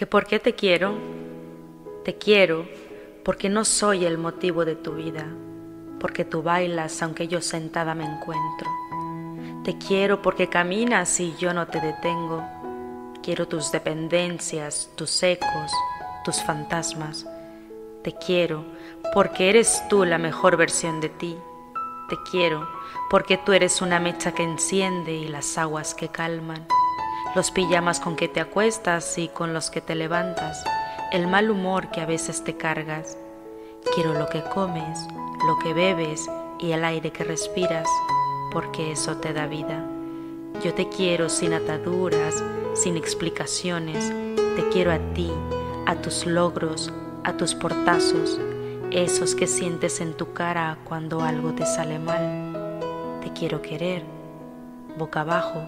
¿Que 0.00 0.06
por 0.06 0.24
qué 0.24 0.38
te 0.38 0.54
quiero? 0.54 0.94
Te 2.06 2.16
quiero 2.16 2.66
porque 3.22 3.50
no 3.50 3.66
soy 3.66 4.06
el 4.06 4.16
motivo 4.16 4.64
de 4.64 4.74
tu 4.74 4.94
vida, 4.94 5.26
porque 6.00 6.24
tú 6.24 6.42
bailas 6.42 7.02
aunque 7.02 7.28
yo 7.28 7.42
sentada 7.42 7.94
me 7.94 8.04
encuentro. 8.04 8.70
Te 9.62 9.76
quiero 9.76 10.22
porque 10.22 10.48
caminas 10.48 11.20
y 11.20 11.34
yo 11.36 11.52
no 11.52 11.66
te 11.66 11.82
detengo. 11.82 12.42
Quiero 13.22 13.46
tus 13.46 13.72
dependencias, 13.72 14.88
tus 14.96 15.22
ecos, 15.22 15.70
tus 16.24 16.42
fantasmas. 16.44 17.26
Te 18.02 18.14
quiero 18.14 18.64
porque 19.12 19.50
eres 19.50 19.82
tú 19.90 20.06
la 20.06 20.16
mejor 20.16 20.56
versión 20.56 21.02
de 21.02 21.10
ti. 21.10 21.36
Te 22.08 22.16
quiero 22.30 22.66
porque 23.10 23.36
tú 23.36 23.52
eres 23.52 23.82
una 23.82 24.00
mecha 24.00 24.32
que 24.32 24.44
enciende 24.44 25.12
y 25.12 25.28
las 25.28 25.58
aguas 25.58 25.94
que 25.94 26.08
calman 26.08 26.66
los 27.34 27.52
pijamas 27.52 28.00
con 28.00 28.16
que 28.16 28.28
te 28.28 28.40
acuestas 28.40 29.16
y 29.16 29.28
con 29.28 29.54
los 29.54 29.70
que 29.70 29.80
te 29.80 29.94
levantas, 29.94 30.64
el 31.12 31.28
mal 31.28 31.50
humor 31.50 31.90
que 31.90 32.00
a 32.00 32.06
veces 32.06 32.42
te 32.42 32.56
cargas. 32.56 33.16
Quiero 33.94 34.14
lo 34.14 34.28
que 34.28 34.42
comes, 34.42 35.06
lo 35.46 35.58
que 35.58 35.72
bebes 35.72 36.28
y 36.58 36.72
el 36.72 36.84
aire 36.84 37.12
que 37.12 37.24
respiras, 37.24 37.88
porque 38.52 38.92
eso 38.92 39.16
te 39.18 39.32
da 39.32 39.46
vida. 39.46 39.84
Yo 40.62 40.74
te 40.74 40.88
quiero 40.88 41.28
sin 41.28 41.52
ataduras, 41.52 42.42
sin 42.74 42.96
explicaciones, 42.96 44.12
te 44.56 44.68
quiero 44.70 44.92
a 44.92 44.98
ti, 45.14 45.30
a 45.86 45.94
tus 45.96 46.26
logros, 46.26 46.92
a 47.22 47.34
tus 47.34 47.54
portazos, 47.54 48.40
esos 48.90 49.36
que 49.36 49.46
sientes 49.46 50.00
en 50.00 50.14
tu 50.14 50.32
cara 50.32 50.78
cuando 50.84 51.20
algo 51.22 51.52
te 51.52 51.64
sale 51.64 52.00
mal. 52.00 52.80
Te 53.22 53.32
quiero 53.32 53.62
querer, 53.62 54.02
boca 54.98 55.20
abajo, 55.20 55.62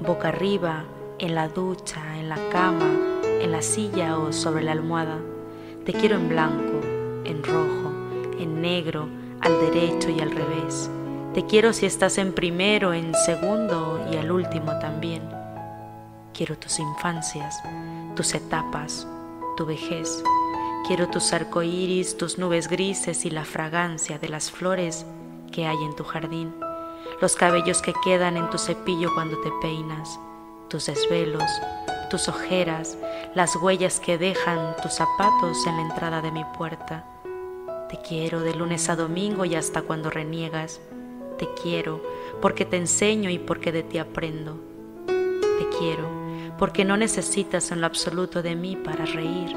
boca 0.00 0.28
arriba, 0.28 0.84
en 1.18 1.34
la 1.34 1.48
ducha, 1.48 2.00
en 2.18 2.28
la 2.28 2.38
cama, 2.50 2.90
en 3.40 3.50
la 3.50 3.62
silla 3.62 4.18
o 4.18 4.32
sobre 4.32 4.62
la 4.62 4.72
almohada. 4.72 5.18
Te 5.84 5.92
quiero 5.92 6.16
en 6.16 6.28
blanco, 6.28 6.80
en 7.24 7.42
rojo, 7.42 7.92
en 8.38 8.60
negro, 8.60 9.08
al 9.40 9.60
derecho 9.60 10.10
y 10.10 10.20
al 10.20 10.30
revés. 10.30 10.90
Te 11.34 11.44
quiero 11.46 11.72
si 11.72 11.86
estás 11.86 12.18
en 12.18 12.32
primero, 12.32 12.92
en 12.92 13.14
segundo 13.14 14.06
y 14.12 14.16
al 14.16 14.30
último 14.30 14.78
también. 14.78 15.22
Quiero 16.32 16.56
tus 16.56 16.78
infancias, 16.78 17.60
tus 18.14 18.34
etapas, 18.34 19.06
tu 19.56 19.66
vejez. 19.66 20.22
Quiero 20.86 21.08
tus 21.08 21.32
arcoíris, 21.32 22.16
tus 22.16 22.38
nubes 22.38 22.68
grises 22.68 23.24
y 23.24 23.30
la 23.30 23.44
fragancia 23.44 24.18
de 24.18 24.28
las 24.28 24.50
flores 24.50 25.04
que 25.52 25.66
hay 25.66 25.76
en 25.82 25.96
tu 25.96 26.04
jardín. 26.04 26.54
Los 27.20 27.34
cabellos 27.34 27.82
que 27.82 27.92
quedan 28.04 28.36
en 28.36 28.48
tu 28.50 28.58
cepillo 28.58 29.12
cuando 29.14 29.40
te 29.40 29.50
peinas 29.60 30.18
tus 30.68 30.86
desvelos, 30.86 31.44
tus 32.10 32.28
ojeras, 32.28 32.96
las 33.34 33.56
huellas 33.56 34.00
que 34.00 34.18
dejan 34.18 34.76
tus 34.82 34.92
zapatos 34.94 35.66
en 35.66 35.76
la 35.76 35.82
entrada 35.82 36.22
de 36.22 36.32
mi 36.32 36.44
puerta. 36.56 37.04
Te 37.88 37.98
quiero 37.98 38.40
de 38.40 38.54
lunes 38.54 38.88
a 38.88 38.96
domingo 38.96 39.44
y 39.44 39.54
hasta 39.54 39.82
cuando 39.82 40.10
reniegas. 40.10 40.80
Te 41.38 41.48
quiero 41.62 42.02
porque 42.40 42.64
te 42.64 42.76
enseño 42.76 43.30
y 43.30 43.38
porque 43.38 43.72
de 43.72 43.82
ti 43.82 43.98
aprendo. 43.98 44.58
Te 45.06 45.68
quiero 45.78 46.18
porque 46.58 46.84
no 46.84 46.96
necesitas 46.96 47.70
en 47.70 47.80
lo 47.80 47.86
absoluto 47.86 48.42
de 48.42 48.56
mí 48.56 48.76
para 48.76 49.06
reír, 49.06 49.56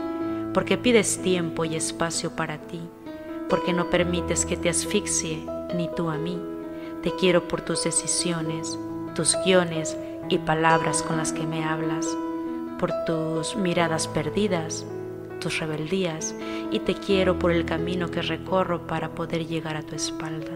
porque 0.53 0.77
pides 0.77 1.21
tiempo 1.21 1.65
y 1.65 1.75
espacio 1.75 2.35
para 2.35 2.59
ti, 2.59 2.79
porque 3.49 3.73
no 3.73 3.89
permites 3.89 4.45
que 4.45 4.55
te 4.55 4.69
asfixie 4.69 5.45
ni 5.75 5.89
tú 5.95 6.09
a 6.09 6.17
mí. 6.17 6.39
Te 7.01 7.13
quiero 7.15 7.47
por 7.47 7.61
tus 7.61 7.83
decisiones, 7.83 8.77
tus 9.15 9.35
guiones, 9.43 9.97
y 10.29 10.37
palabras 10.37 11.03
con 11.03 11.17
las 11.17 11.33
que 11.33 11.45
me 11.45 11.63
hablas, 11.63 12.07
por 12.79 12.91
tus 13.05 13.55
miradas 13.55 14.07
perdidas, 14.07 14.85
tus 15.39 15.59
rebeldías, 15.59 16.35
y 16.71 16.79
te 16.79 16.95
quiero 16.95 17.37
por 17.37 17.51
el 17.51 17.65
camino 17.65 18.09
que 18.09 18.21
recorro 18.21 18.87
para 18.87 19.13
poder 19.13 19.45
llegar 19.45 19.75
a 19.75 19.83
tu 19.83 19.95
espalda. 19.95 20.51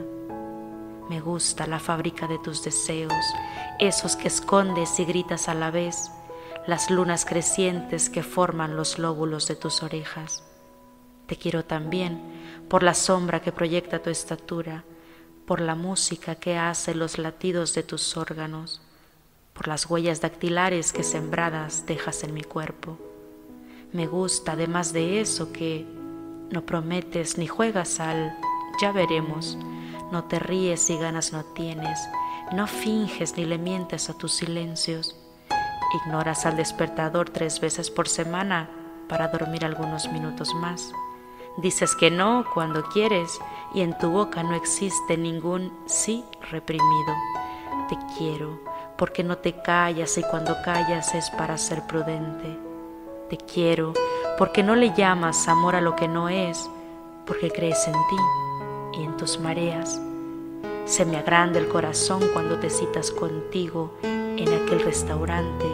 Me 1.09 1.20
gusta 1.20 1.68
la 1.68 1.80
fábrica 1.80 2.28
de 2.28 2.40
tus 2.40 2.64
deseos, 2.64 3.14
esos 3.80 4.16
que 4.16 4.28
escondes 4.28 5.00
y 5.00 5.06
gritas 5.06 5.50
a 5.50 5.54
la 5.54 5.70
vez, 5.70 6.09
las 6.68 6.90
lunas 6.90 7.25
crecientes 7.25 8.09
que 8.09 8.24
forman 8.24 8.75
los 8.75 8.98
lóbulos 8.98 9.48
de 9.48 9.56
tus 9.56 9.84
orejas. 9.84 10.44
Te 11.28 11.36
quiero 11.36 11.64
también 11.64 12.22
por 12.70 12.81
la 12.81 12.94
sombra 12.94 13.42
que 13.42 13.52
proyecta 13.52 14.02
tu 14.02 14.09
estatura, 14.09 14.84
por 15.46 15.62
la 15.62 15.75
música 15.75 16.36
que 16.36 16.58
hace 16.58 16.96
los 16.96 17.18
latidos 17.20 17.75
de 17.75 17.84
tus 17.84 18.18
órganos, 18.18 18.81
por 19.56 19.70
las 19.70 19.90
huellas 19.90 20.20
dactilares 20.20 20.92
que 20.92 21.04
sembradas 21.04 21.86
dejas 21.88 22.24
en 22.24 22.34
mi 22.34 22.44
cuerpo. 22.44 22.98
Me 23.94 24.06
gusta, 24.06 24.52
además 24.52 24.92
de 24.92 25.22
eso, 25.22 25.54
que 25.54 25.88
no 26.52 26.66
prometes 26.66 27.38
ni 27.38 27.48
juegas 27.48 28.02
al 28.02 28.38
ya 28.82 28.92
veremos, 28.92 29.58
no 30.12 30.26
te 30.26 30.38
ríes 30.38 30.90
y 30.90 30.98
ganas 30.98 31.32
no 31.32 31.46
tienes, 31.46 31.98
no 32.54 32.68
finges 32.68 33.38
ni 33.38 33.46
le 33.46 33.58
mientes 33.58 34.10
a 34.10 34.18
tus 34.18 34.34
silencios, 34.34 35.16
ignoras 36.04 36.46
al 36.46 36.58
despertador 36.58 37.30
tres 37.30 37.62
veces 37.62 37.90
por 37.90 38.10
semana 38.10 38.70
para 39.08 39.30
dormir 39.30 39.64
algunos 39.64 40.12
minutos 40.12 40.54
más. 40.56 40.92
Dices 41.58 41.96
que 41.96 42.12
no 42.12 42.44
cuando 42.54 42.84
quieres 42.90 43.40
y 43.74 43.80
en 43.80 43.98
tu 43.98 44.10
boca 44.10 44.44
no 44.44 44.56
existe 44.56 45.16
ningún 45.16 45.72
sí 45.86 46.26
reprimido. 46.52 47.16
Te 47.88 47.98
quiero 48.18 48.60
porque 48.97 49.23
no 49.23 49.38
te 49.38 49.53
callas 49.53 50.17
y 50.17 50.23
cuando 50.23 50.56
callas 50.63 51.13
es 51.16 51.29
para 51.31 51.57
ser 51.57 51.81
prudente. 51.83 52.57
Te 53.29 53.38
quiero 53.38 53.94
porque 54.38 54.63
no 54.63 54.75
le 54.75 54.94
llamas 54.94 55.47
amor 55.47 55.75
a 55.75 55.81
lo 55.81 55.95
que 55.95 56.07
no 56.07 56.29
es, 56.29 56.69
porque 57.25 57.50
crees 57.50 57.88
en 57.88 57.94
ti 57.94 59.00
y 59.00 59.03
en 59.03 59.17
tus 59.17 59.39
mareas. 59.39 60.00
Se 60.85 61.06
me 61.06 61.17
agranda 61.17 61.59
el 61.59 61.67
corazón 61.67 62.22
cuando 62.33 62.59
te 62.59 62.69
citas 62.69 63.11
contigo 63.11 63.91
en 64.03 64.47
aquel 64.47 64.81
restaurante, 64.81 65.66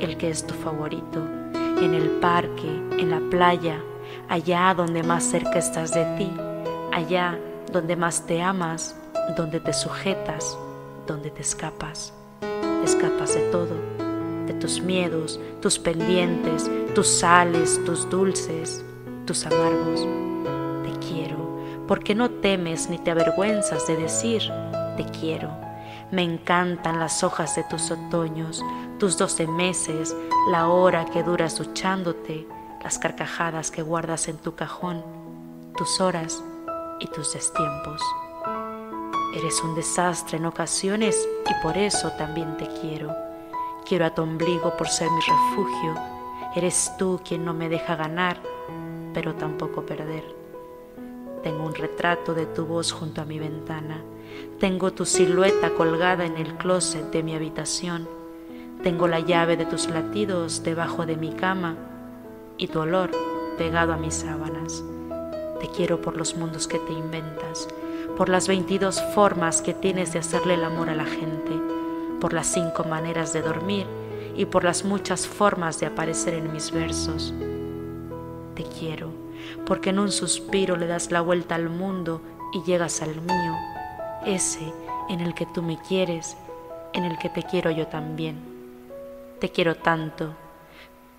el 0.00 0.16
que 0.16 0.30
es 0.30 0.46
tu 0.46 0.54
favorito, 0.54 1.24
en 1.54 1.94
el 1.94 2.10
parque, 2.20 2.68
en 2.98 3.10
la 3.10 3.20
playa, 3.30 3.80
allá 4.28 4.74
donde 4.74 5.02
más 5.02 5.24
cerca 5.24 5.58
estás 5.58 5.92
de 5.92 6.04
ti, 6.16 6.30
allá 6.92 7.38
donde 7.72 7.96
más 7.96 8.26
te 8.26 8.42
amas, 8.42 8.94
donde 9.36 9.60
te 9.60 9.72
sujetas, 9.72 10.58
donde 11.06 11.30
te 11.30 11.40
escapas 11.40 12.12
escapas 12.84 13.34
de 13.34 13.40
todo, 13.50 13.76
de 14.46 14.54
tus 14.54 14.80
miedos, 14.80 15.40
tus 15.60 15.78
pendientes, 15.78 16.70
tus 16.94 17.08
sales, 17.08 17.80
tus 17.84 18.08
dulces, 18.10 18.84
tus 19.26 19.46
amargos. 19.46 20.06
Te 20.82 21.06
quiero, 21.06 21.84
porque 21.86 22.14
no 22.14 22.30
temes 22.30 22.90
ni 22.90 22.98
te 22.98 23.10
avergüenzas 23.10 23.86
de 23.86 23.96
decir, 23.96 24.42
te 24.96 25.04
quiero. 25.18 25.50
Me 26.10 26.22
encantan 26.22 26.98
las 26.98 27.22
hojas 27.22 27.54
de 27.54 27.64
tus 27.64 27.90
otoños, 27.90 28.64
tus 28.98 29.16
doce 29.16 29.46
meses, 29.46 30.16
la 30.50 30.68
hora 30.68 31.04
que 31.04 31.22
duras 31.22 31.56
duchándote, 31.56 32.46
las 32.82 32.98
carcajadas 32.98 33.70
que 33.70 33.82
guardas 33.82 34.26
en 34.28 34.36
tu 34.38 34.54
cajón, 34.56 35.04
tus 35.76 36.00
horas 36.00 36.42
y 36.98 37.06
tus 37.06 37.32
destiempos. 37.32 38.02
Eres 39.32 39.62
un 39.62 39.76
desastre 39.76 40.38
en 40.38 40.46
ocasiones 40.46 41.28
y 41.48 41.62
por 41.62 41.78
eso 41.78 42.10
también 42.18 42.56
te 42.56 42.66
quiero. 42.80 43.14
Quiero 43.86 44.04
a 44.04 44.10
tu 44.12 44.22
ombligo 44.22 44.76
por 44.76 44.88
ser 44.88 45.08
mi 45.08 45.20
refugio. 45.20 45.94
Eres 46.56 46.92
tú 46.98 47.20
quien 47.24 47.44
no 47.44 47.54
me 47.54 47.68
deja 47.68 47.94
ganar, 47.94 48.40
pero 49.14 49.36
tampoco 49.36 49.86
perder. 49.86 50.24
Tengo 51.44 51.64
un 51.64 51.76
retrato 51.76 52.34
de 52.34 52.46
tu 52.46 52.66
voz 52.66 52.90
junto 52.90 53.20
a 53.20 53.24
mi 53.24 53.38
ventana. 53.38 54.02
Tengo 54.58 54.92
tu 54.92 55.06
silueta 55.06 55.70
colgada 55.70 56.26
en 56.26 56.36
el 56.36 56.56
closet 56.56 57.12
de 57.12 57.22
mi 57.22 57.36
habitación. 57.36 58.08
Tengo 58.82 59.06
la 59.06 59.20
llave 59.20 59.56
de 59.56 59.64
tus 59.64 59.88
latidos 59.88 60.64
debajo 60.64 61.06
de 61.06 61.16
mi 61.16 61.34
cama 61.34 61.76
y 62.58 62.66
tu 62.66 62.80
olor 62.80 63.12
pegado 63.56 63.92
a 63.92 63.96
mis 63.96 64.14
sábanas. 64.14 64.82
Te 65.60 65.68
quiero 65.68 66.00
por 66.00 66.16
los 66.16 66.36
mundos 66.36 66.66
que 66.66 66.80
te 66.80 66.92
inventas 66.92 67.68
por 68.20 68.28
las 68.28 68.48
22 68.48 69.02
formas 69.14 69.62
que 69.62 69.72
tienes 69.72 70.12
de 70.12 70.18
hacerle 70.18 70.52
el 70.52 70.64
amor 70.64 70.90
a 70.90 70.94
la 70.94 71.06
gente, 71.06 71.52
por 72.20 72.34
las 72.34 72.48
cinco 72.48 72.84
maneras 72.84 73.32
de 73.32 73.40
dormir 73.40 73.86
y 74.36 74.44
por 74.44 74.62
las 74.62 74.84
muchas 74.84 75.26
formas 75.26 75.80
de 75.80 75.86
aparecer 75.86 76.34
en 76.34 76.52
mis 76.52 76.70
versos. 76.70 77.32
Te 78.54 78.64
quiero, 78.64 79.10
porque 79.64 79.88
en 79.88 80.00
un 80.00 80.12
suspiro 80.12 80.76
le 80.76 80.86
das 80.86 81.10
la 81.10 81.22
vuelta 81.22 81.54
al 81.54 81.70
mundo 81.70 82.20
y 82.52 82.62
llegas 82.64 83.00
al 83.00 83.22
mío, 83.22 83.56
ese 84.26 84.70
en 85.08 85.20
el 85.20 85.32
que 85.32 85.46
tú 85.46 85.62
me 85.62 85.78
quieres, 85.78 86.36
en 86.92 87.04
el 87.04 87.16
que 87.16 87.30
te 87.30 87.42
quiero 87.42 87.70
yo 87.70 87.86
también. 87.86 88.36
Te 89.38 89.48
quiero 89.48 89.76
tanto, 89.76 90.34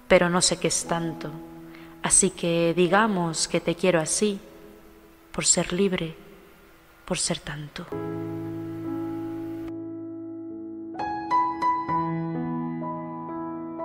pero 0.07 0.29
no 0.29 0.39
sé 0.39 0.57
qué 0.57 0.67
es 0.67 0.85
tanto, 0.85 1.31
así 2.03 2.29
que 2.29 2.75
digamos 2.75 3.47
que 3.47 3.59
te 3.59 3.73
quiero 3.73 3.99
así, 3.99 4.39
por 5.31 5.47
ser 5.47 5.73
libre 5.73 6.29
por 7.11 7.19
ser 7.19 7.39
tanto. 7.39 8.10